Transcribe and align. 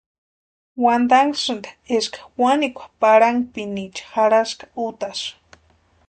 Wantanhasïnti 0.83 1.69
eska 1.97 2.19
wanikwa 2.41 2.85
parhakpiniecha 3.01 4.03
jarhaska 4.13 4.65
útasï. 4.87 5.27